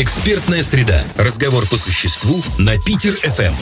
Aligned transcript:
Экспертная 0.00 0.62
среда. 0.62 1.04
Разговор 1.14 1.68
по 1.68 1.76
существу 1.76 2.42
на 2.56 2.78
Питер 2.78 3.12
ФМ. 3.16 3.52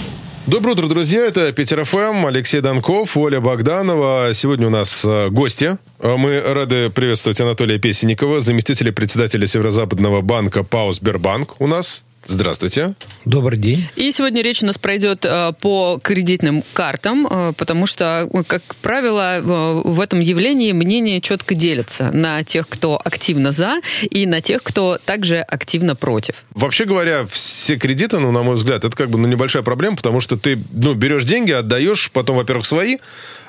Доброе 0.47 0.75
утро, 0.75 0.87
друзья. 0.87 1.27
Это 1.27 1.51
Питер 1.51 1.85
ФМ, 1.85 2.27
Алексей 2.27 2.61
Донков, 2.61 3.17
Оля 3.17 3.41
Богданова. 3.41 4.31
Сегодня 4.35 4.69
у 4.69 4.71
нас 4.71 5.05
э, 5.05 5.31
гости. 5.31 5.79
Э, 5.99 6.15
Мы 6.17 6.41
рады 6.41 6.91
приветствовать 6.91 7.41
Анатолия 7.41 7.81
Песенникова, 7.81 8.39
заместителя 8.39 8.93
председателя 8.93 9.49
Северо-Западного 9.49 10.21
банка 10.21 10.63
ПАО 10.63 10.93
«Сбербанк» 10.93 11.61
у 11.61 11.67
нас. 11.67 12.05
Здравствуйте. 12.29 12.93
Добрый 13.25 13.59
день. 13.59 13.89
И 13.97 14.13
сегодня 14.13 14.43
речь 14.43 14.63
у 14.63 14.67
нас 14.67 14.77
пройдет 14.77 15.25
э, 15.25 15.53
по 15.63 15.99
кредитным 16.03 16.63
картам, 16.75 17.27
э, 17.27 17.53
потому 17.57 17.87
что, 17.87 18.29
как 18.47 18.63
правило, 18.83 19.39
э, 19.39 19.41
в 19.41 19.99
этом 19.99 20.21
явлении 20.21 20.73
мнения 20.73 21.23
четко 21.23 21.55
делятся 21.55 22.11
на 22.13 22.45
тех, 22.45 22.69
кто 22.69 23.01
активно 23.03 23.51
за, 23.51 23.81
и 24.11 24.27
на 24.27 24.43
тех, 24.43 24.63
кто 24.63 24.99
также 25.03 25.39
активно 25.39 25.97
против. 25.97 26.45
Вообще 26.51 26.85
говоря, 26.85 27.25
все 27.25 27.79
кредиты, 27.79 28.19
ну, 28.19 28.31
на 28.31 28.43
мой 28.43 28.57
взгляд, 28.57 28.85
это 28.85 28.95
как 28.95 29.09
бы 29.09 29.19
ну, 29.19 29.27
небольшая 29.27 29.63
проблема, 29.63 29.97
потому 29.97 30.21
что 30.21 30.37
ты 30.37 30.63
ну, 30.71 30.93
берешь 30.93 31.25
деньги, 31.25 31.53
отдаешь, 31.53 32.11
потом, 32.13 32.37
во-первых, 32.37 32.67
свои, 32.67 32.99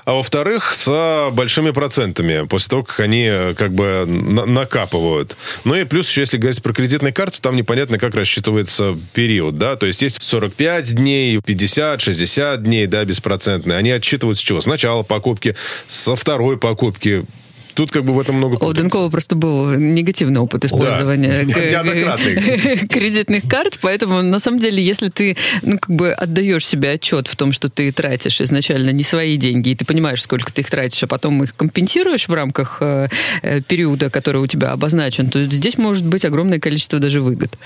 а 0.05 0.13
во-вторых, 0.13 0.73
с 0.73 1.29
большими 1.31 1.71
процентами, 1.71 2.45
после 2.47 2.69
того, 2.69 2.83
как 2.83 2.99
они 2.99 3.27
э, 3.29 3.53
как 3.55 3.73
бы 3.73 4.05
на- 4.07 4.45
накапывают. 4.45 5.37
Ну 5.63 5.75
и 5.75 5.83
плюс 5.83 6.09
еще, 6.09 6.21
если 6.21 6.37
говорить 6.37 6.61
про 6.61 6.73
кредитную 6.73 7.13
карту, 7.13 7.41
там 7.41 7.55
непонятно, 7.55 7.97
как 7.99 8.15
рассчитывается 8.15 8.97
период, 9.13 9.57
да, 9.57 9.75
то 9.75 9.85
есть 9.85 10.01
есть 10.01 10.21
45 10.21 10.95
дней, 10.95 11.39
50, 11.43 12.01
60 12.01 12.63
дней, 12.63 12.85
да, 12.85 13.03
беспроцентные. 13.05 13.77
Они 13.77 13.91
отчитывают 13.91 14.37
с 14.37 14.41
чего? 14.41 14.61
С 14.61 14.65
начала 14.65 15.03
покупки, 15.03 15.55
со 15.87 16.15
второй 16.15 16.57
покупки. 16.57 17.25
Тут 17.73 17.91
как 17.91 18.03
бы 18.03 18.13
в 18.13 18.19
этом 18.19 18.35
много... 18.35 18.55
У. 18.63 18.73
Донкова 18.73 19.09
просто 19.09 19.35
был 19.35 19.73
негативный 19.75 20.39
опыт 20.41 20.65
использования 20.65 21.45
Да. 21.49 22.17
кредитных 22.89 23.43
карт, 23.47 23.79
поэтому 23.81 24.21
на 24.21 24.39
самом 24.39 24.59
деле, 24.59 24.83
если 24.83 25.09
ты 25.09 25.37
ну, 25.61 25.77
как 25.79 25.95
бы 25.95 26.11
отдаешь 26.11 26.65
себе 26.65 26.91
отчет 26.91 27.27
в 27.27 27.35
том, 27.35 27.51
что 27.51 27.69
ты 27.69 27.91
тратишь 27.91 28.41
изначально 28.41 28.91
не 28.91 29.03
свои 29.03 29.37
деньги, 29.37 29.69
и 29.69 29.75
ты 29.75 29.85
понимаешь, 29.85 30.21
сколько 30.21 30.51
ты 30.51 30.61
их 30.61 30.69
тратишь, 30.69 31.03
а 31.03 31.07
потом 31.07 31.43
их 31.43 31.55
компенсируешь 31.55 32.27
в 32.27 32.33
рамках 32.33 32.77
э, 32.81 33.07
э, 33.41 33.61
периода, 33.61 34.09
который 34.09 34.41
у 34.41 34.47
тебя 34.47 34.71
обозначен, 34.71 35.29
то 35.29 35.43
здесь 35.43 35.77
может 35.77 36.05
быть 36.05 36.25
огромное 36.25 36.59
количество 36.59 36.99
даже 36.99 37.21
выгод. 37.21 37.57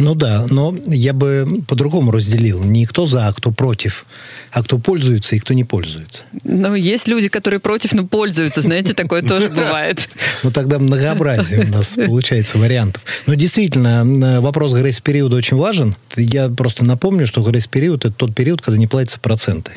Ну 0.00 0.14
да, 0.14 0.46
но 0.50 0.74
я 0.86 1.12
бы 1.12 1.46
по-другому 1.68 2.10
разделил. 2.10 2.62
Не 2.64 2.86
кто 2.86 3.06
за, 3.06 3.28
а 3.28 3.32
кто 3.32 3.52
против, 3.52 4.06
а 4.50 4.62
кто 4.62 4.78
пользуется 4.78 5.36
и 5.36 5.38
кто 5.38 5.54
не 5.54 5.64
пользуется. 5.64 6.22
Но 6.42 6.74
есть 6.74 7.06
люди, 7.06 7.28
которые 7.28 7.60
против, 7.60 7.92
но 7.92 8.06
пользуются, 8.06 8.62
знаете, 8.62 8.94
такое 8.94 9.22
тоже 9.22 9.48
бывает. 9.50 10.08
Ну 10.42 10.50
тогда 10.50 10.78
многообразие 10.78 11.64
у 11.64 11.68
нас 11.68 11.94
получается 11.94 12.58
вариантов. 12.58 13.04
Но 13.26 13.34
действительно, 13.34 14.04
э, 14.04 14.40
вопрос 14.40 14.72
грейс-периода 14.72 15.36
очень 15.36 15.56
важен. 15.56 15.94
Я 16.16 16.48
просто 16.48 16.84
напомню, 16.84 17.26
что 17.26 17.42
грейс-период– 17.42 18.04
это 18.06 18.14
тот 18.14 18.34
период, 18.34 18.62
когда 18.62 18.78
не 18.78 18.86
платятся 18.86 19.20
проценты. 19.20 19.72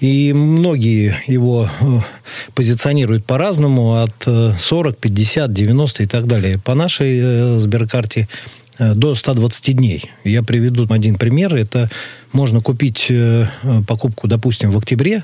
И 0.00 0.32
многие 0.32 1.16
его 1.26 1.68
э, 1.80 1.86
позиционируют 2.54 3.24
по-разному, 3.24 4.02
от 4.02 4.14
э, 4.26 4.52
40, 4.58 4.98
50, 4.98 5.52
90 5.52 6.02
и 6.02 6.06
так 6.06 6.26
далее. 6.26 6.58
По 6.58 6.74
нашей 6.74 7.18
э, 7.20 7.58
сберкарте 7.58 8.28
до 8.78 9.14
120 9.14 9.76
дней. 9.76 10.10
Я 10.24 10.42
приведу 10.42 10.86
один 10.88 11.16
пример. 11.16 11.54
Это 11.54 11.90
можно 12.32 12.60
купить 12.60 13.06
э, 13.10 13.46
э, 13.62 13.82
покупку, 13.86 14.28
допустим, 14.28 14.70
в 14.70 14.78
октябре, 14.78 15.22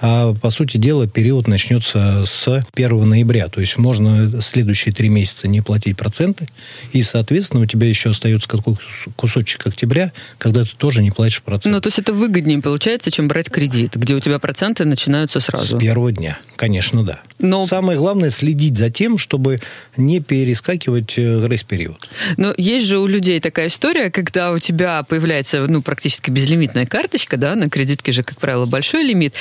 а 0.00 0.34
по 0.34 0.50
сути 0.50 0.76
дела 0.76 1.06
период 1.06 1.48
начнется 1.48 2.24
с 2.26 2.64
1 2.74 3.08
ноября. 3.08 3.48
То 3.48 3.60
есть 3.60 3.78
можно 3.78 4.42
следующие 4.42 4.92
три 4.94 5.08
месяца 5.08 5.48
не 5.48 5.62
платить 5.62 5.96
проценты, 5.96 6.48
и, 6.92 7.02
соответственно, 7.02 7.62
у 7.62 7.66
тебя 7.66 7.88
еще 7.88 8.10
остается 8.10 8.48
какой 8.48 8.74
кусочек 9.16 9.66
октября, 9.66 10.12
когда 10.38 10.64
ты 10.64 10.70
тоже 10.76 11.02
не 11.02 11.10
платишь 11.10 11.42
проценты. 11.42 11.70
Ну, 11.74 11.80
то 11.80 11.88
есть 11.88 11.98
это 11.98 12.12
выгоднее 12.12 12.60
получается, 12.60 13.10
чем 13.10 13.28
брать 13.28 13.50
кредит, 13.50 13.96
где 13.96 14.14
у 14.14 14.20
тебя 14.20 14.38
проценты 14.38 14.84
начинаются 14.84 15.40
сразу. 15.40 15.76
С 15.76 15.80
первого 15.80 16.12
дня, 16.12 16.38
конечно, 16.56 17.02
да. 17.02 17.20
Но- 17.38 17.66
Самое 17.66 17.98
главное 17.98 18.30
следить 18.30 18.76
за 18.76 18.90
тем, 18.90 19.18
чтобы 19.18 19.60
не 19.96 20.20
перескакивать 20.20 21.14
э, 21.18 21.40
грейс-период. 21.40 22.08
Но 22.36 22.54
есть 22.56 22.86
же 22.86 22.98
у 22.98 23.06
людей 23.06 23.40
такая 23.40 23.68
история, 23.68 24.10
когда 24.10 24.52
у 24.52 24.58
тебя 24.58 25.02
появляется, 25.02 25.66
ну, 25.66 25.82
практически 25.82 26.30
безлимитная 26.30 26.86
карточка, 26.86 27.36
да, 27.36 27.54
на 27.54 27.68
кредитке 27.68 28.12
же, 28.12 28.22
как 28.22 28.38
правило, 28.38 28.64
большой 28.66 29.04
лимит, 29.04 29.34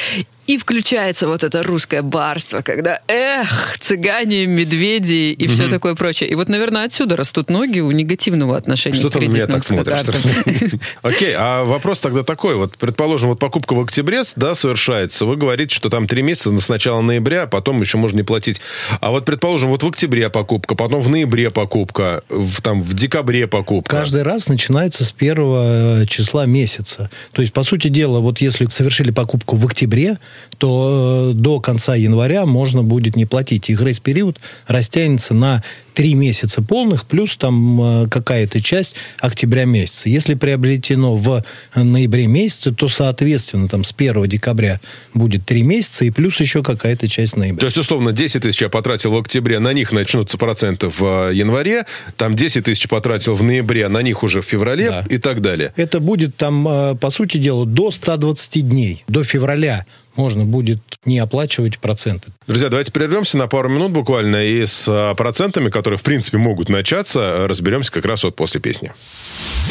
и 0.47 0.57
включается 0.57 1.27
вот 1.27 1.43
это 1.43 1.63
русское 1.63 2.01
барство, 2.01 2.61
когда, 2.61 2.99
эх, 3.07 3.77
цыгане, 3.79 4.45
медведи 4.45 5.31
и 5.31 5.47
все 5.47 5.67
такое 5.67 5.95
прочее. 5.95 6.29
И 6.29 6.35
вот, 6.35 6.49
наверное, 6.49 6.85
отсюда 6.85 7.15
растут 7.15 7.49
ноги 7.49 7.79
у 7.79 7.91
негативного 7.91 8.55
отношения 8.55 8.95
Что 8.95 9.09
к 9.09 9.13
ты 9.13 9.19
на 9.21 9.23
меня 9.23 9.45
кредитным 9.45 9.83
так 9.83 10.15
смотришь? 10.15 10.71
Окей, 11.01 11.33
а 11.35 11.63
вопрос 11.63 11.99
тогда 11.99 12.23
такой. 12.23 12.55
Вот, 12.55 12.77
предположим, 12.77 13.29
вот 13.29 13.39
покупка 13.39 13.73
в 13.73 13.79
октябре, 13.81 14.21
да, 14.35 14.53
совершается. 14.55 15.25
Вы 15.25 15.35
говорите, 15.35 15.75
что 15.75 15.89
там 15.89 16.07
три 16.07 16.21
месяца 16.21 16.55
с 16.55 16.69
начала 16.69 17.01
ноября, 17.01 17.43
а 17.43 17.47
потом 17.47 17.81
еще 17.81 17.97
можно 17.97 18.17
не 18.17 18.23
платить. 18.23 18.61
А 19.01 19.11
вот, 19.11 19.25
предположим, 19.25 19.69
вот 19.69 19.83
в 19.83 19.87
октябре 19.87 20.29
покупка, 20.29 20.75
потом 20.75 21.01
в 21.01 21.09
ноябре 21.09 21.49
покупка, 21.49 22.23
в, 22.29 22.61
там, 22.61 22.83
в 22.83 22.93
декабре 22.93 23.47
покупка. 23.47 23.97
Каждый 23.97 24.23
раз 24.23 24.47
начинается 24.47 25.03
с 25.05 25.11
первого 25.11 26.05
числа 26.07 26.45
месяца. 26.45 27.09
То 27.31 27.41
есть, 27.41 27.53
по 27.53 27.63
сути 27.63 27.87
дела, 27.87 28.19
вот 28.19 28.41
если 28.41 28.67
совершили 28.67 29.11
покупку 29.11 29.55
в 29.55 29.65
октябре, 29.65 30.17
то 30.57 31.31
э, 31.31 31.33
до 31.33 31.59
конца 31.59 31.95
января 31.95 32.45
можно 32.45 32.83
будет 32.83 33.15
не 33.15 33.25
платить. 33.25 33.69
И 33.69 33.75
грейс-период 33.75 34.39
растянется 34.67 35.33
на 35.33 35.63
три 35.93 36.13
месяца 36.13 36.61
полных, 36.61 37.05
плюс 37.05 37.37
там 37.37 38.03
э, 38.03 38.07
какая-то 38.09 38.61
часть 38.61 38.95
октября 39.19 39.65
месяца. 39.65 40.09
Если 40.09 40.33
приобретено 40.33 41.15
в 41.15 41.43
ноябре 41.75 42.27
месяце, 42.27 42.71
то, 42.73 42.89
соответственно, 42.89 43.67
там 43.67 43.83
с 43.83 43.93
1 43.97 44.25
декабря 44.27 44.79
будет 45.13 45.45
три 45.45 45.63
месяца, 45.63 46.03
и 46.05 46.09
плюс 46.11 46.39
еще 46.41 46.63
какая-то 46.63 47.07
часть 47.07 47.37
ноября. 47.37 47.59
То 47.59 47.65
есть, 47.65 47.77
условно, 47.77 48.11
10 48.11 48.41
тысяч 48.41 48.61
я 48.61 48.69
потратил 48.69 49.11
в 49.11 49.17
октябре, 49.17 49.59
на 49.59 49.71
них 49.73 49.91
начнутся 49.91 50.37
проценты 50.37 50.89
в 50.89 51.29
э, 51.29 51.33
январе, 51.33 51.85
там 52.17 52.35
10 52.35 52.65
тысяч 52.65 52.87
потратил 52.89 53.35
в 53.35 53.43
ноябре, 53.43 53.87
на 53.87 54.01
них 54.01 54.23
уже 54.23 54.41
в 54.41 54.45
феврале 54.45 54.89
Да. 54.89 55.05
и 55.09 55.17
так 55.17 55.41
далее. 55.41 55.71
Это 55.77 55.99
будет 56.01 56.35
там, 56.35 56.67
э, 56.67 56.95
по 56.95 57.09
сути 57.09 57.37
дела, 57.37 57.65
до 57.65 57.91
120 57.91 58.67
дней. 58.67 59.03
До 59.07 59.23
февраля 59.23 59.85
можно 60.15 60.45
будет 60.45 60.79
не 61.05 61.19
оплачивать 61.19 61.79
проценты. 61.79 62.31
Друзья, 62.47 62.69
давайте 62.69 62.91
прервемся 62.91 63.37
на 63.37 63.47
пару 63.47 63.69
минут 63.69 63.91
буквально 63.91 64.43
и 64.45 64.65
с 64.65 64.87
э, 64.87 65.15
процентами, 65.15 65.69
которые, 65.69 65.97
в 65.97 66.03
принципе, 66.03 66.37
могут 66.37 66.69
начаться, 66.69 67.47
разберемся 67.47 67.91
как 67.91 68.05
раз 68.05 68.23
вот 68.23 68.35
после 68.35 68.61
песни. 68.61 68.91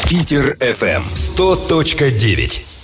Питер 0.09 0.57
ФМ 0.59 1.03
100.9. 1.37 2.74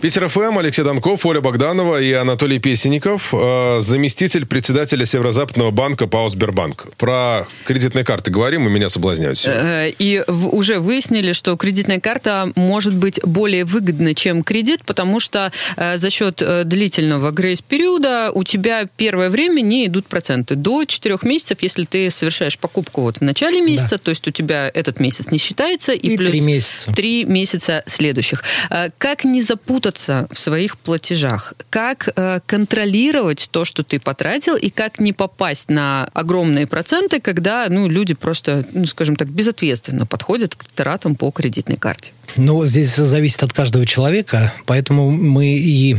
Питер 0.00 0.28
ФМ, 0.28 0.56
Алексей 0.58 0.84
Донков, 0.84 1.26
Оля 1.26 1.40
Богданова 1.40 2.00
и 2.00 2.12
Анатолий 2.12 2.60
Песенников, 2.60 3.30
э, 3.34 3.78
заместитель 3.80 4.46
председателя 4.46 5.04
Северо-Западного 5.04 5.72
банка 5.72 6.06
ПАО 6.06 6.28
«Сбербанк». 6.28 6.86
Про 6.96 7.48
кредитные 7.64 8.04
карты 8.04 8.30
говорим, 8.30 8.64
и 8.68 8.70
меня 8.70 8.90
соблазняют 8.90 9.40
сегодня. 9.40 9.60
Э, 9.88 9.90
И 9.98 10.22
в- 10.28 10.54
уже 10.54 10.78
выяснили, 10.78 11.32
что 11.32 11.56
кредитная 11.56 11.98
карта 11.98 12.52
может 12.54 12.94
быть 12.94 13.18
более 13.24 13.64
выгодна, 13.64 14.14
чем 14.14 14.44
кредит, 14.44 14.82
потому 14.86 15.18
что 15.18 15.50
э, 15.76 15.96
за 15.98 16.10
счет 16.10 16.42
э, 16.42 16.62
длительного 16.62 17.32
грейс-периода 17.32 18.30
у 18.32 18.44
тебя 18.44 18.86
первое 18.96 19.30
время 19.30 19.62
не 19.62 19.86
идут 19.86 20.06
проценты. 20.06 20.54
До 20.54 20.84
4 20.84 21.18
месяцев, 21.24 21.58
если 21.60 21.82
ты 21.82 22.08
совершаешь 22.10 22.56
покупку 22.56 23.00
вот 23.02 23.16
в 23.16 23.22
начале 23.22 23.60
месяца, 23.60 23.98
то 23.98 24.10
есть 24.10 24.28
у 24.28 24.30
тебя 24.30 24.70
этот 24.72 25.00
месяц 25.00 25.32
не 25.32 25.38
считается, 25.38 25.90
и, 25.92 26.06
И 26.14 26.16
плюс 26.16 26.30
три 26.30 26.40
месяца. 26.44 26.92
месяца 27.26 27.82
следующих. 27.86 28.44
Э, 28.70 28.90
Как 28.98 29.24
не 29.24 29.42
запутаться 29.42 29.87
в 29.96 30.38
своих 30.38 30.76
платежах? 30.78 31.54
Как 31.70 32.08
э, 32.14 32.40
контролировать 32.46 33.48
то, 33.50 33.64
что 33.64 33.82
ты 33.82 33.98
потратил, 33.98 34.56
и 34.56 34.70
как 34.70 35.00
не 35.00 35.12
попасть 35.12 35.70
на 35.70 36.08
огромные 36.12 36.66
проценты, 36.66 37.20
когда 37.20 37.66
ну, 37.68 37.88
люди 37.88 38.14
просто, 38.14 38.66
ну, 38.72 38.86
скажем 38.86 39.16
так, 39.16 39.28
безответственно 39.28 40.06
подходят 40.06 40.54
к 40.54 40.64
тратам 40.64 41.14
по 41.14 41.30
кредитной 41.30 41.76
карте? 41.76 42.12
Ну, 42.36 42.64
здесь 42.66 42.94
зависит 42.94 43.42
от 43.42 43.52
каждого 43.52 43.84
человека, 43.84 44.52
поэтому 44.66 45.10
мы 45.10 45.46
и 45.46 45.96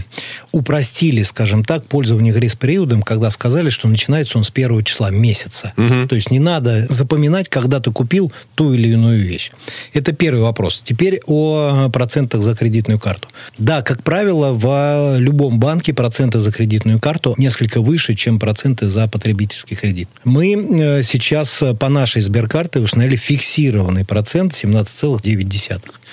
упростили, 0.52 1.24
скажем 1.24 1.64
так, 1.64 1.86
пользование 1.86 2.34
грейс-периодом, 2.34 3.02
когда 3.02 3.30
сказали, 3.30 3.70
что 3.70 3.88
начинается 3.88 4.38
он 4.38 4.44
с 4.44 4.52
первого 4.52 4.84
числа 4.84 5.12
месяца. 5.12 5.74
То 5.76 6.16
есть 6.16 6.32
не 6.32 6.40
надо 6.40 6.88
запоминать, 6.90 7.50
когда 7.50 7.80
ты 7.80 7.92
купил 7.92 8.32
ту 8.56 8.74
или 8.74 8.90
иную 8.90 9.24
вещь. 9.24 9.52
Это 9.94 10.12
первый 10.14 10.42
вопрос. 10.42 10.82
Теперь 10.84 11.22
о 11.26 11.90
процентах 11.90 12.42
за 12.42 12.56
кредитную 12.56 13.00
карту. 13.00 13.28
Да, 13.58 13.82
как 13.82 14.04
правило, 14.04 14.54
в 14.54 15.18
любом 15.18 15.60
банке 15.60 15.94
проценты 15.94 16.40
за 16.40 16.52
кредитную 16.52 17.00
карту 17.00 17.36
несколько 17.38 17.82
выше, 17.82 18.16
чем 18.16 18.40
проценты 18.40 18.88
за 18.88 19.08
потребительский 19.08 19.76
кредит. 19.76 20.10
Мы 20.24 20.54
э, 20.54 21.04
сейчас 21.04 21.64
по 21.80 21.90
нашей 21.90 22.22
сберкарте 22.22 22.80
установили 22.80 23.16
фиксированный 23.16 24.06
процент 24.06 24.54
17,9. 24.54 25.82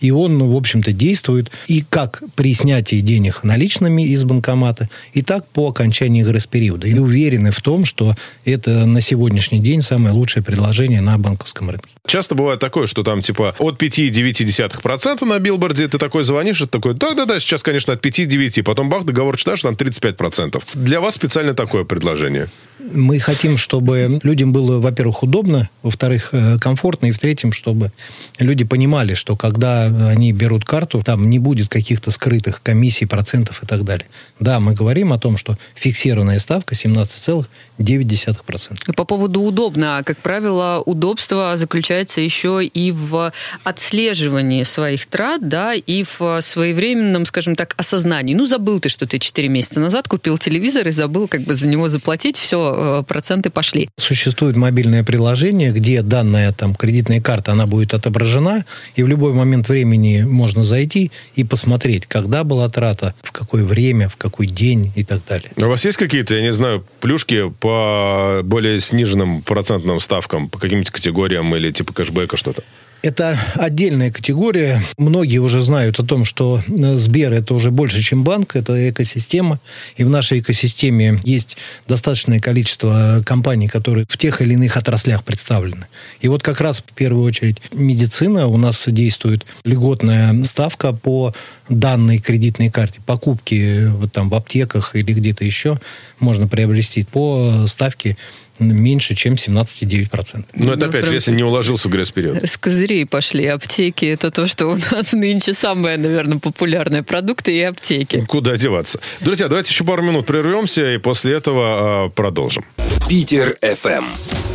И 0.00 0.10
он, 0.10 0.42
в 0.42 0.56
общем-то, 0.56 0.92
действует 0.92 1.50
и 1.66 1.84
как 1.88 2.22
при 2.34 2.54
снятии 2.54 3.00
денег 3.00 3.44
наличными 3.44 4.02
из 4.02 4.24
банкомата, 4.24 4.88
и 5.12 5.22
так 5.22 5.46
по 5.48 5.68
окончании 5.68 6.22
грейс-периода. 6.22 6.86
И 6.86 6.98
уверены 6.98 7.50
в 7.50 7.60
том, 7.60 7.84
что 7.84 8.14
это 8.44 8.86
на 8.86 9.00
сегодняшний 9.00 9.60
день 9.60 9.82
самое 9.82 10.14
лучшее 10.14 10.42
предложение 10.42 11.00
на 11.00 11.18
банковском 11.18 11.70
рынке. 11.70 11.88
Часто 12.06 12.34
бывает 12.34 12.60
такое, 12.60 12.86
что 12.86 13.02
там 13.02 13.20
типа 13.20 13.54
от 13.58 13.82
5,9% 13.82 15.24
на 15.24 15.38
билборде 15.38 15.88
ты 15.88 15.98
такой 15.98 16.24
звонишь, 16.24 16.60
и 16.60 16.66
такой, 16.66 16.94
да-да-да, 16.94 17.40
сейчас, 17.40 17.62
конечно, 17.62 17.92
от 17.92 18.04
5,9, 18.04 18.62
потом 18.62 18.88
бах, 18.88 19.04
договор 19.04 19.36
читаешь, 19.36 19.62
там 19.62 19.74
35%. 19.74 20.62
Для 20.74 21.00
вас 21.00 21.14
специально 21.14 21.54
такое 21.54 21.84
предложение. 21.84 22.48
Мы 22.78 23.18
хотим, 23.18 23.56
чтобы 23.56 24.20
людям 24.22 24.52
было, 24.52 24.80
во-первых, 24.80 25.22
удобно, 25.22 25.68
во-вторых, 25.82 26.28
э, 26.32 26.58
комфортно, 26.58 27.06
и 27.06 27.10
в-третьем, 27.10 27.52
чтобы 27.52 27.90
люди 28.38 28.64
понимали, 28.64 29.14
что 29.14 29.36
когда 29.36 29.85
они 29.86 30.32
берут 30.32 30.64
карту, 30.64 31.02
там 31.02 31.28
не 31.28 31.38
будет 31.38 31.68
каких-то 31.68 32.10
скрытых 32.10 32.62
комиссий, 32.62 33.06
процентов 33.06 33.62
и 33.62 33.66
так 33.66 33.84
далее. 33.84 34.06
Да, 34.40 34.60
мы 34.60 34.74
говорим 34.74 35.12
о 35.12 35.18
том, 35.18 35.36
что 35.36 35.56
фиксированная 35.74 36.38
ставка 36.38 36.74
17,9%. 36.74 38.94
По 38.94 39.04
поводу 39.04 39.40
удобно. 39.40 40.02
Как 40.04 40.18
правило, 40.18 40.82
удобство 40.84 41.56
заключается 41.56 42.20
еще 42.20 42.64
и 42.64 42.92
в 42.92 43.32
отслеживании 43.64 44.62
своих 44.62 45.06
трат, 45.06 45.48
да, 45.48 45.74
и 45.74 46.04
в 46.04 46.40
своевременном, 46.40 47.26
скажем 47.26 47.56
так, 47.56 47.74
осознании. 47.76 48.34
Ну, 48.34 48.46
забыл 48.46 48.80
ты, 48.80 48.88
что 48.88 49.06
ты 49.06 49.18
4 49.18 49.48
месяца 49.48 49.80
назад 49.80 50.08
купил 50.08 50.38
телевизор 50.38 50.88
и 50.88 50.90
забыл 50.90 51.28
как 51.28 51.42
бы 51.42 51.54
за 51.54 51.68
него 51.68 51.88
заплатить, 51.88 52.36
все, 52.36 52.76
Э, 52.76 53.02
проценты 53.06 53.50
пошли. 53.50 53.88
Существует 53.96 54.56
мобильное 54.56 55.04
приложение, 55.04 55.72
где 55.72 56.02
данная 56.02 56.52
там 56.52 56.74
кредитная 56.74 57.20
карта, 57.20 57.52
она 57.52 57.66
будет 57.66 57.94
отображена, 57.94 58.64
и 58.94 59.02
в 59.02 59.08
любой 59.08 59.32
момент 59.32 59.68
времени 59.68 59.75
можно 59.84 60.64
зайти 60.64 61.10
и 61.34 61.44
посмотреть, 61.44 62.06
когда 62.06 62.44
была 62.44 62.68
трата, 62.68 63.14
в 63.22 63.32
какое 63.32 63.64
время, 63.64 64.08
в 64.08 64.16
какой 64.16 64.46
день 64.46 64.92
и 64.96 65.04
так 65.04 65.24
далее. 65.26 65.50
А 65.60 65.66
у 65.66 65.68
вас 65.68 65.84
есть 65.84 65.98
какие-то, 65.98 66.34
я 66.34 66.42
не 66.42 66.52
знаю, 66.52 66.84
плюшки 67.00 67.50
по 67.60 68.40
более 68.44 68.80
сниженным 68.80 69.42
процентным 69.42 70.00
ставкам, 70.00 70.48
по 70.48 70.58
каким-нибудь 70.58 70.90
категориям 70.90 71.54
или 71.54 71.70
типа 71.70 71.92
кэшбэка 71.92 72.36
что-то? 72.36 72.62
Это 73.06 73.38
отдельная 73.54 74.10
категория. 74.10 74.82
Многие 74.98 75.38
уже 75.38 75.62
знают 75.62 76.00
о 76.00 76.02
том, 76.02 76.24
что 76.24 76.60
э, 76.66 76.94
Сбер 76.94 77.32
это 77.32 77.54
уже 77.54 77.70
больше, 77.70 78.02
чем 78.02 78.24
банк, 78.24 78.56
это 78.56 78.90
экосистема. 78.90 79.60
И 79.96 80.02
в 80.02 80.10
нашей 80.10 80.40
экосистеме 80.40 81.20
есть 81.22 81.56
достаточное 81.86 82.40
количество 82.40 83.22
компаний, 83.24 83.68
которые 83.68 84.06
в 84.08 84.18
тех 84.18 84.42
или 84.42 84.54
иных 84.54 84.76
отраслях 84.76 85.22
представлены. 85.22 85.86
И 86.20 86.26
вот 86.26 86.42
как 86.42 86.60
раз 86.60 86.80
в 86.84 86.94
первую 86.94 87.22
очередь 87.22 87.58
медицина. 87.72 88.48
У 88.48 88.56
нас 88.56 88.82
действует 88.88 89.46
льготная 89.62 90.42
ставка 90.42 90.92
по 90.92 91.32
данной 91.68 92.18
кредитной 92.18 92.70
карте. 92.70 92.98
Покупки 93.06 93.86
вот 93.86 94.12
там 94.12 94.30
в 94.30 94.34
аптеках 94.34 94.96
или 94.96 95.12
где-то 95.12 95.44
еще 95.44 95.78
можно 96.18 96.48
приобрести 96.48 97.04
по 97.04 97.66
ставке 97.68 98.16
меньше, 98.58 99.14
чем 99.14 99.34
17,9%. 99.34 100.44
Но 100.54 100.72
это, 100.72 100.86
ну, 100.86 100.88
опять 100.90 101.06
же, 101.06 101.14
если 101.14 101.32
не 101.32 101.42
уложился 101.42 101.88
в 101.88 101.92
грейс-период. 101.92 102.44
С 102.44 102.56
козырей 102.56 103.06
пошли 103.06 103.46
аптеки. 103.46 104.06
Это 104.06 104.30
то, 104.30 104.46
что 104.46 104.66
у 104.66 104.76
нас 104.76 105.12
нынче 105.12 105.52
самое, 105.52 105.96
наверное, 105.96 106.38
популярное. 106.38 107.02
Продукты 107.02 107.56
и 107.56 107.62
аптеки. 107.62 108.24
Куда 108.26 108.56
деваться? 108.56 109.00
Друзья, 109.20 109.48
давайте 109.48 109.70
еще 109.70 109.84
пару 109.84 110.02
минут 110.02 110.26
прервемся 110.26 110.94
и 110.94 110.98
после 110.98 111.34
этого 111.34 112.06
э, 112.06 112.10
продолжим. 112.10 112.64
Питер 113.08 113.56
FM 113.62 114.04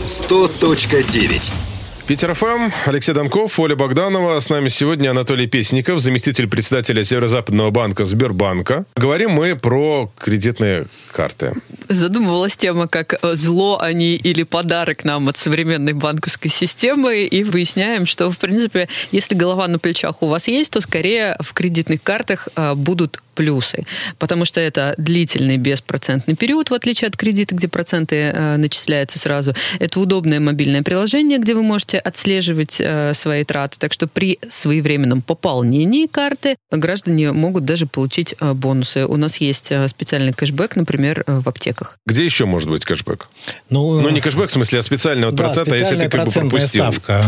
100.9 0.05 1.60
Питер 2.07 2.33
ФМ, 2.33 2.71
Алексей 2.85 3.13
Донков, 3.13 3.59
Оля 3.59 3.75
Богданова. 3.75 4.39
С 4.39 4.49
нами 4.49 4.69
сегодня 4.69 5.11
Анатолий 5.11 5.47
Песников, 5.47 5.99
заместитель 5.99 6.47
председателя 6.49 7.03
Северо-Западного 7.03 7.69
банка 7.69 8.05
Сбербанка. 8.05 8.85
Говорим 8.95 9.31
мы 9.31 9.55
про 9.55 10.11
кредитные 10.17 10.87
карты. 11.11 11.53
Задумывалась 11.87 12.57
тема, 12.57 12.87
как 12.87 13.19
зло 13.21 13.79
они 13.79 14.15
или 14.15 14.43
подарок 14.43 15.05
нам 15.05 15.29
от 15.29 15.37
современной 15.37 15.93
банковской 15.93 16.49
системы. 16.49 17.23
И 17.23 17.43
выясняем, 17.43 18.05
что, 18.05 18.29
в 18.31 18.39
принципе, 18.39 18.89
если 19.11 19.35
голова 19.35 19.67
на 19.67 19.79
плечах 19.79 20.21
у 20.21 20.27
вас 20.27 20.47
есть, 20.47 20.73
то 20.73 20.81
скорее 20.81 21.37
в 21.39 21.53
кредитных 21.53 22.01
картах 22.01 22.49
а, 22.55 22.75
будут 22.75 23.21
плюсы, 23.41 23.85
потому 24.19 24.45
что 24.45 24.59
это 24.59 24.93
длительный 24.99 25.57
беспроцентный 25.57 26.35
период, 26.35 26.69
в 26.69 26.75
отличие 26.75 27.07
от 27.07 27.17
кредита, 27.17 27.55
где 27.55 27.67
проценты 27.67 28.15
э, 28.15 28.57
начисляются 28.57 29.17
сразу. 29.17 29.55
Это 29.79 29.99
удобное 29.99 30.39
мобильное 30.39 30.83
приложение, 30.83 31.39
где 31.39 31.55
вы 31.55 31.63
можете 31.63 31.97
отслеживать 31.97 32.77
э, 32.79 33.15
свои 33.15 33.43
траты. 33.43 33.77
Так 33.79 33.93
что 33.93 34.05
при 34.05 34.37
своевременном 34.47 35.23
пополнении 35.23 36.05
карты 36.05 36.55
граждане 36.69 37.31
могут 37.31 37.65
даже 37.65 37.87
получить 37.87 38.35
э, 38.39 38.53
бонусы. 38.53 39.07
У 39.07 39.17
нас 39.17 39.37
есть 39.37 39.71
э, 39.71 39.87
специальный 39.87 40.33
кэшбэк, 40.33 40.75
например, 40.75 41.23
э, 41.25 41.39
в 41.39 41.49
аптеках. 41.49 41.97
Где 42.05 42.23
еще 42.23 42.45
может 42.45 42.69
быть 42.69 42.85
кэшбэк? 42.85 43.27
Ну, 43.71 44.01
ну 44.01 44.09
не 44.09 44.21
кэшбэк, 44.21 44.49
в 44.49 44.53
смысле, 44.53 44.79
а 44.79 44.81
специальный 44.83 45.25
вот 45.25 45.35
да, 45.35 45.45
процент, 45.45 45.69
а 45.69 45.75
если 45.75 45.95
ты 45.95 46.09
как 46.09 46.27
бы 46.27 46.31
пропустил. 46.31 46.83
ставка. 46.83 47.23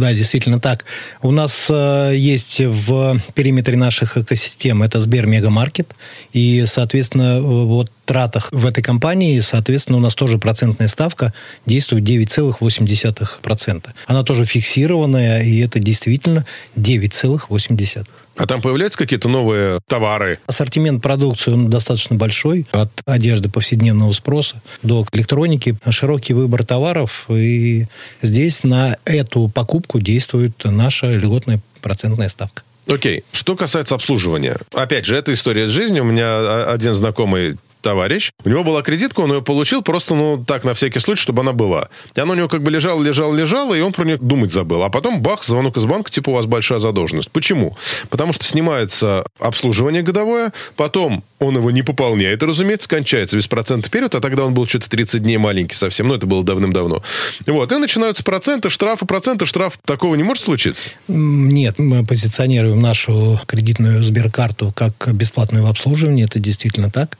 Да, 0.00 0.14
действительно 0.14 0.58
так. 0.58 0.86
У 1.20 1.32
нас 1.32 1.66
э, 1.68 2.12
есть 2.16 2.60
в 2.60 3.18
периметре 3.34 3.76
наших 3.76 4.16
экосистем, 4.16 4.82
это 4.82 5.02
Сбер 5.02 5.26
Мегамаркет, 5.34 5.94
и, 6.32 6.64
соответственно, 6.66 7.40
вот 7.40 7.90
тратах 8.04 8.50
в 8.52 8.66
этой 8.66 8.82
компании, 8.82 9.40
соответственно, 9.40 9.98
у 9.98 10.00
нас 10.00 10.14
тоже 10.14 10.38
процентная 10.38 10.88
ставка 10.88 11.32
действует 11.66 12.04
9,8%. 12.04 13.86
Она 14.06 14.22
тоже 14.22 14.44
фиксированная, 14.44 15.42
и 15.42 15.58
это 15.58 15.78
действительно 15.78 16.44
9,8%. 16.76 18.06
А 18.36 18.46
там 18.46 18.60
появляются 18.60 18.98
какие-то 18.98 19.28
новые 19.28 19.80
товары? 19.86 20.38
Ассортимент 20.46 21.02
продукции 21.02 21.52
он 21.52 21.70
достаточно 21.70 22.16
большой. 22.16 22.66
От 22.72 22.90
одежды 23.06 23.48
повседневного 23.48 24.10
спроса 24.12 24.60
до 24.82 25.06
электроники. 25.12 25.76
Широкий 25.88 26.34
выбор 26.34 26.64
товаров. 26.64 27.26
И 27.28 27.86
здесь 28.22 28.64
на 28.64 28.96
эту 29.04 29.48
покупку 29.48 30.00
действует 30.00 30.60
наша 30.64 31.12
льготная 31.12 31.60
процентная 31.80 32.28
ставка. 32.28 32.62
Окей. 32.86 33.24
Что 33.32 33.56
касается 33.56 33.94
обслуживания. 33.94 34.56
Опять 34.72 35.06
же, 35.06 35.16
это 35.16 35.32
история 35.32 35.66
с 35.66 35.70
жизни. 35.70 36.00
У 36.00 36.04
меня 36.04 36.64
один 36.70 36.94
знакомый 36.94 37.56
товарищ. 37.84 38.32
У 38.44 38.48
него 38.48 38.64
была 38.64 38.82
кредитка, 38.82 39.20
он 39.20 39.32
ее 39.32 39.42
получил 39.42 39.82
просто, 39.82 40.14
ну, 40.14 40.42
так, 40.44 40.64
на 40.64 40.74
всякий 40.74 40.98
случай, 40.98 41.22
чтобы 41.22 41.42
она 41.42 41.52
была. 41.52 41.88
И 42.16 42.20
она 42.20 42.32
у 42.32 42.34
него 42.34 42.48
как 42.48 42.62
бы 42.62 42.70
лежала, 42.70 43.00
лежала, 43.00 43.34
лежала, 43.34 43.74
и 43.74 43.80
он 43.80 43.92
про 43.92 44.04
нее 44.04 44.16
думать 44.16 44.52
забыл. 44.52 44.82
А 44.82 44.88
потом, 44.88 45.20
бах, 45.20 45.44
звонок 45.44 45.76
из 45.76 45.84
банка, 45.84 46.10
типа, 46.10 46.30
у 46.30 46.32
вас 46.32 46.46
большая 46.46 46.78
задолженность. 46.78 47.30
Почему? 47.30 47.76
Потому 48.08 48.32
что 48.32 48.44
снимается 48.44 49.26
обслуживание 49.38 50.02
годовое, 50.02 50.52
потом 50.76 51.22
он 51.44 51.56
его 51.56 51.70
не 51.70 51.82
пополняет, 51.82 52.42
и, 52.42 52.46
разумеется, 52.46 52.88
кончается 52.88 53.36
без 53.36 53.46
процента 53.46 53.88
вперед, 53.88 54.14
а 54.14 54.20
тогда 54.20 54.44
он 54.44 54.54
был 54.54 54.66
что-то 54.66 54.90
30 54.90 55.22
дней 55.22 55.36
маленький 55.36 55.76
совсем, 55.76 56.08
но 56.08 56.16
это 56.16 56.26
было 56.26 56.44
давным-давно. 56.44 57.02
Вот, 57.46 57.72
и 57.72 57.76
начинаются 57.76 58.24
проценты, 58.24 58.70
штрафы, 58.70 59.06
проценты, 59.06 59.46
штраф. 59.46 59.78
Такого 59.84 60.14
не 60.14 60.22
может 60.22 60.44
случиться? 60.44 60.88
Нет, 61.08 61.78
мы 61.78 62.04
позиционируем 62.04 62.80
нашу 62.80 63.40
кредитную 63.46 64.02
Сберкарту 64.02 64.72
как 64.74 65.12
бесплатное 65.12 65.66
обслуживание, 65.68 66.26
это 66.26 66.38
действительно 66.38 66.90
так. 66.90 67.18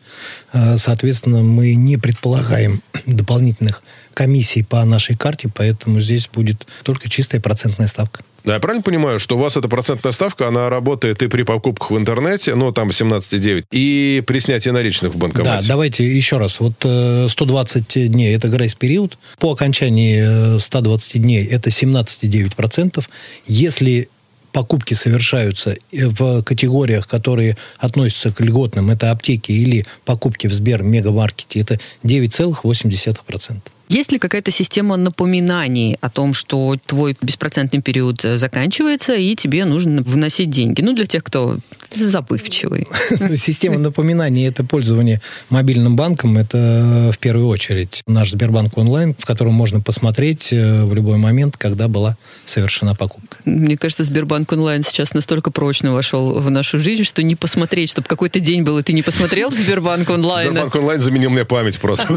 А, 0.52 0.76
соответственно, 0.76 1.42
мы 1.42 1.74
не 1.74 1.96
предполагаем 1.96 2.82
дополнительных 3.06 3.82
комиссий 4.14 4.62
по 4.62 4.84
нашей 4.84 5.16
карте, 5.16 5.50
поэтому 5.54 6.00
здесь 6.00 6.28
будет 6.32 6.66
только 6.82 7.08
чистая 7.08 7.40
процентная 7.40 7.86
ставка. 7.86 8.22
Да, 8.44 8.54
я 8.54 8.60
правильно 8.60 8.82
понимаю, 8.82 9.18
что 9.18 9.36
у 9.36 9.38
вас 9.38 9.56
эта 9.56 9.68
процентная 9.68 10.12
ставка, 10.12 10.48
она 10.48 10.68
работает 10.68 11.22
и 11.22 11.28
при 11.28 11.44
покупках 11.44 11.90
в 11.90 11.98
интернете, 11.98 12.54
ну, 12.54 12.72
там 12.72 12.90
17,9, 12.90 13.64
и 13.70 14.22
при 14.26 14.38
снятии 14.38 14.68
наличных 14.68 15.14
в 15.14 15.16
банкомате? 15.16 15.62
Да, 15.62 15.66
давайте 15.66 16.04
еще 16.06 16.36
раз. 16.36 16.60
Вот 16.60 16.74
120 16.78 17.96
э, 17.96 18.06
дней– 18.06 18.34
это 18.36 18.48
грейс-период. 18.48 19.16
По 19.38 19.52
окончании 19.52 20.58
120 20.58 21.16
э, 21.16 21.18
дней– 21.20 21.44
это 21.50 21.70
17,9%. 21.70 23.02
Если 23.46 24.08
покупки 24.52 24.94
совершаются 24.94 25.76
в 25.90 26.42
категориях, 26.42 27.08
которые 27.08 27.56
относятся 27.78 28.30
к 28.30 28.40
льготным, 28.40 28.90
это 28.90 29.10
аптеки 29.10 29.52
или 29.52 29.86
покупки 30.04 30.46
в 30.46 30.52
Сбер 30.52 30.82
Мегамаркете, 30.82 31.60
это 31.60 31.80
9,8%. 32.04 33.56
Есть 33.94 34.10
ли 34.10 34.18
какая-то 34.18 34.50
система 34.50 34.96
напоминаний 34.96 35.98
о 36.00 36.10
том, 36.10 36.34
что 36.34 36.76
твой 36.84 37.16
беспроцентный 37.22 37.80
период 37.80 38.24
э, 38.24 38.38
заканчивается, 38.38 39.14
и 39.14 39.36
тебе 39.36 39.64
нужно 39.64 40.02
вносить 40.02 40.50
деньги? 40.50 40.82
Ну, 40.82 40.94
для 40.94 41.06
тех, 41.06 41.22
кто 41.22 41.58
забывчивый. 41.94 42.88
Система 43.36 43.78
напоминаний– 43.78 44.46
это 44.48 44.64
пользование 44.64 45.20
мобильным 45.48 45.94
банком. 45.94 46.36
Это 46.36 47.12
в 47.14 47.18
первую 47.18 47.46
очередь 47.46 48.02
наш 48.08 48.32
Сбербанк 48.32 48.76
онлайн, 48.76 49.14
в 49.16 49.24
котором 49.24 49.54
можно 49.54 49.80
посмотреть 49.80 50.52
э, 50.52 50.82
в 50.82 50.92
любой 50.92 51.18
момент, 51.18 51.56
когда 51.56 51.86
была 51.86 52.16
совершена 52.46 52.96
покупка. 52.96 53.36
Мне 53.44 53.76
кажется, 53.76 54.02
Сбербанк 54.02 54.50
онлайн 54.50 54.82
сейчас 54.82 55.14
настолько 55.14 55.52
прочно 55.52 55.92
вошел 55.92 56.40
в 56.40 56.50
нашу 56.50 56.80
жизнь, 56.80 57.04
что 57.04 57.22
не 57.22 57.36
посмотреть, 57.36 57.90
чтобы 57.90 58.08
какой-то 58.08 58.40
день 58.40 58.64
был, 58.64 58.76
и 58.76 58.82
ты 58.82 58.92
не 58.92 59.02
посмотрел 59.02 59.50
в 59.50 59.54
Сбербанк 59.54 60.10
онлайн. 60.10 60.50
Сбербанк 60.50 60.74
онлайн 60.74 61.00
заменил 61.00 61.30
мне 61.30 61.44
память 61.44 61.78
просто. 61.78 62.08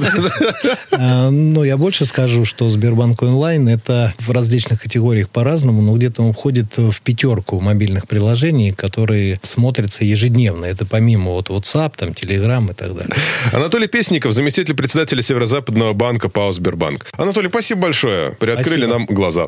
Но 1.29 1.66
я 1.67 1.77
больше 1.77 2.05
скажу, 2.05 2.45
что 2.45 2.69
Сбербанк 2.69 3.21
онлайн 3.21 3.67
это 3.67 4.13
в 4.19 4.31
различных 4.31 4.81
категориях 4.81 5.29
по-разному, 5.29 5.81
но 5.81 5.95
где-то 5.95 6.23
он 6.23 6.33
входит 6.33 6.77
в 6.77 6.99
пятерку 7.01 7.59
мобильных 7.59 8.07
приложений, 8.07 8.71
которые 8.71 9.39
смотрятся 9.43 10.03
ежедневно. 10.05 10.65
Это 10.65 10.85
помимо 10.85 11.31
вот 11.31 11.49
WhatsApp, 11.49 11.93
там, 11.95 12.09
Telegram 12.09 12.71
и 12.71 12.73
так 12.73 12.95
далее. 12.95 13.15
Анатолий 13.51 13.87
Песников, 13.87 14.33
заместитель 14.33 14.73
председателя 14.73 15.21
Северо-Западного 15.21 15.93
банка 15.93 16.29
ПАО 16.29 16.51
«Сбербанк». 16.51 17.07
Анатолий, 17.13 17.49
спасибо 17.49 17.81
большое. 17.81 18.31
Приоткрыли 18.31 18.85
Спасибо. 18.85 18.99
нам 18.99 19.05
глаза. 19.05 19.47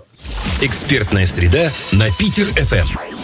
Экспертная 0.62 1.26
среда 1.26 1.72
на 1.92 2.10
Питер-ФМ. 2.12 3.19